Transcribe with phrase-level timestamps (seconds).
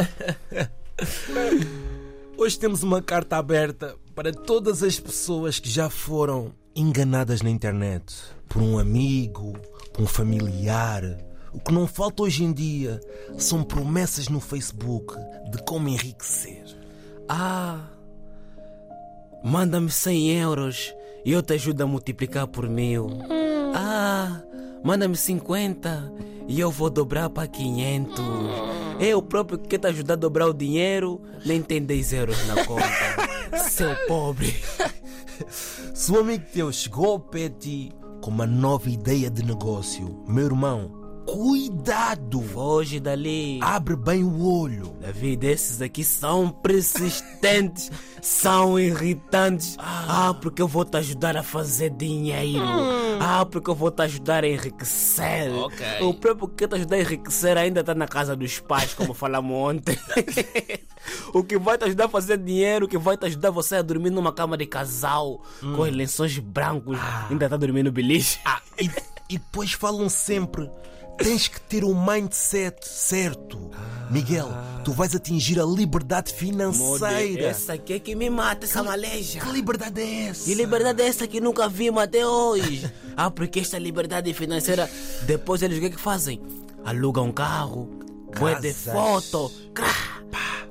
[2.36, 8.14] Hoje temos uma carta aberta para todas as pessoas que já foram enganadas na internet
[8.48, 9.52] por um amigo,
[9.92, 11.02] por um familiar.
[11.52, 13.00] O que não falta hoje em dia
[13.36, 15.14] são promessas no Facebook
[15.50, 16.64] de como enriquecer.
[17.28, 17.86] Ah,
[19.42, 20.94] manda-me 100 euros
[21.24, 23.08] e eu te ajudo a multiplicar por mil.
[24.82, 26.12] Manda-me 50
[26.48, 28.24] e eu vou dobrar para 500.
[28.98, 32.84] Eu próprio que te ajudar a dobrar o dinheiro, nem tem 10 euros na conta.
[33.70, 34.54] Seu pobre.
[35.94, 40.22] Se um amigo teu chegou ao pé de ti com uma nova ideia de negócio,
[40.28, 40.99] meu irmão,
[41.32, 42.42] cuidado!
[42.42, 43.60] Foge dali.
[43.62, 44.96] Abre bem o olho.
[45.00, 49.76] David, esses aqui são persistentes, são irritantes.
[49.78, 52.64] Ah, porque eu vou te ajudar a fazer dinheiro.
[53.20, 55.52] Ah, porque eu vou te ajudar a enriquecer.
[55.52, 55.86] Ok.
[56.02, 59.52] O próprio que te ajudar a enriquecer ainda está na casa dos pais, como falamos
[59.52, 59.96] ontem.
[61.32, 63.82] o que vai te ajudar a fazer dinheiro, o que vai te ajudar você a
[63.82, 66.98] dormir numa cama de casal com os lençóis brancos,
[67.30, 68.38] ainda está dormindo beliche.
[68.44, 68.90] Ah, e,
[69.30, 70.68] e depois falam sempre:
[71.16, 73.70] tens que ter o mindset certo.
[74.10, 74.48] Miguel,
[74.84, 77.46] tu vais atingir a liberdade financeira.
[77.46, 79.38] Essa aqui é que me mata, essa maleja.
[79.38, 80.50] Que liberdade é essa?
[80.50, 82.90] E liberdade é essa que nunca vimos até hoje.
[83.16, 84.88] Ah, porque esta liberdade financeira,
[85.26, 86.40] depois eles o que, é que fazem?
[86.86, 87.86] Alugam um carro,
[88.38, 90.22] bué de foto, crá,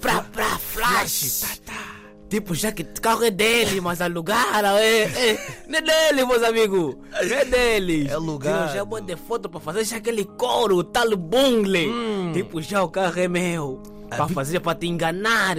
[0.00, 1.60] pra, pra, flash.
[2.28, 6.42] Tipo, já que o carro é dele, mas alugaram, é, é, não é dele, meus
[6.42, 8.02] amigos, não é dele.
[8.02, 8.08] É.
[8.08, 11.88] Tiram já de foto para fazer já aquele couro, tal bungle.
[12.32, 15.56] Tipo, já o carro é meu, para vi- fazer, para te enganar.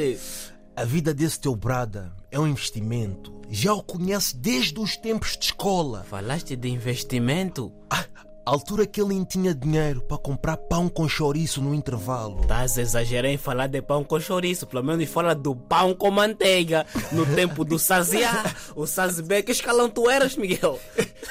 [0.76, 3.34] A vida desse teu brada é um investimento.
[3.50, 6.06] Já o conheces desde os tempos de escola.
[6.09, 7.72] Falaste de investimento?
[7.90, 8.04] Ah,
[8.48, 12.40] a altura que ele nem tinha dinheiro para comprar pão com chouriço no intervalo.
[12.40, 16.09] Estás a exagerar em falar de pão com chouriço, pelo menos fala do pão com
[16.09, 19.41] manteiga no tempo do saziá, o sazibé.
[19.41, 20.80] Que escalão tu eras, Miguel?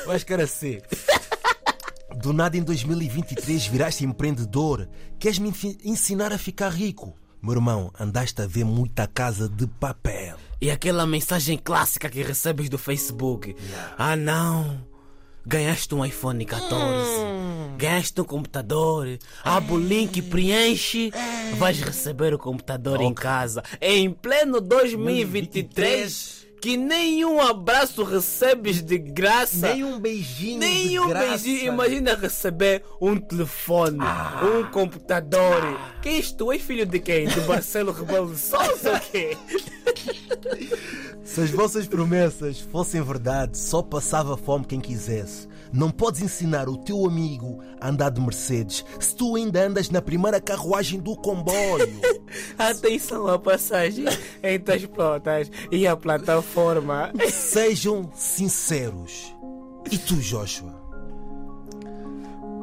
[0.04, 0.82] Vais querer ser.
[2.18, 4.86] Do nada em 2023 viraste empreendedor.
[5.18, 5.50] Queres me
[5.86, 7.16] ensinar a ficar rico?
[7.42, 10.36] Meu irmão, andaste a ver muita casa de papel.
[10.60, 13.54] E aquela mensagem clássica que recebes do Facebook:
[13.96, 14.85] Ah, não,
[15.46, 16.76] ganhaste um iPhone 14,
[17.78, 21.12] ganhaste um computador, abre o link, preenche,
[21.56, 23.62] vais receber o computador em casa.
[23.80, 29.68] Em pleno 2023, que nenhum abraço recebes de graça.
[29.72, 31.26] Nem um beijinho Nenhum de graça.
[31.44, 31.72] beijinho.
[31.72, 33.98] Imagina receber um telefone,
[34.42, 35.78] um computador.
[36.02, 36.38] Que isto?
[36.38, 37.28] Tu és filho de quem?
[37.28, 39.36] Do Marcelo Rebelo de Sousa ou quê?
[41.24, 45.48] Se as vossas promessas fossem verdade, só passava fome quem quisesse.
[45.72, 50.00] Não podes ensinar o teu amigo a andar de Mercedes se tu ainda andas na
[50.00, 52.00] primeira carruagem do comboio.
[52.56, 54.06] Atenção à passagem
[54.42, 57.12] entre as plantas e a plataforma.
[57.28, 59.34] Sejam sinceros.
[59.90, 60.74] E tu, Joshua?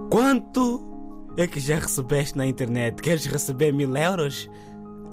[0.09, 0.81] Quanto
[1.37, 3.01] é que já recebeste na internet?
[3.01, 4.49] Queres receber mil euros?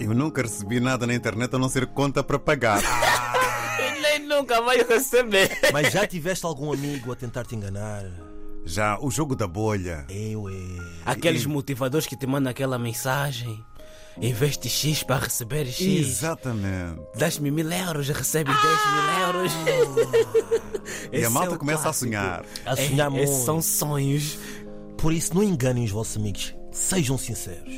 [0.00, 2.80] Eu nunca recebi nada na internet a não ser conta para pagar.
[2.82, 5.58] E nem nunca vai receber.
[5.72, 8.04] Mas já tiveste algum amigo a tentar te enganar?
[8.64, 10.06] Já o jogo da bolha.
[10.08, 10.52] Eu, é.
[11.04, 13.64] Aqueles motivadores que te mandam aquela mensagem.
[14.20, 15.80] Investe X para receber X.
[15.80, 17.00] Exatamente.
[17.16, 19.52] Dás-me mil euros, recebes 10 mil euros.
[21.12, 22.06] E Esse a malta é começa clássico.
[22.06, 22.44] a sonhar.
[22.66, 23.46] A sonhar É, esses muito.
[23.46, 24.38] são sonhos.
[24.98, 26.54] Por isso, não enganem os vossos amigos.
[26.72, 27.72] Sejam sinceros.